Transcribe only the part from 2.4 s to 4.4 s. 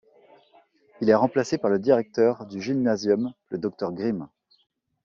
du Gymnasium, le Dr Grimme.